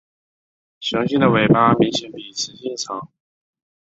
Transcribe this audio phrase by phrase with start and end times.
[0.79, 3.09] 雄性的尾巴明显比雌性长。